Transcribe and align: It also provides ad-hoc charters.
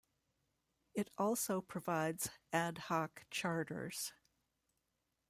It 0.95 1.11
also 1.15 1.61
provides 1.61 2.31
ad-hoc 2.51 3.27
charters. 3.29 4.13